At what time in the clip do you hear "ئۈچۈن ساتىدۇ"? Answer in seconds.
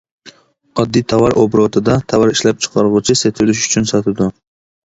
3.69-4.31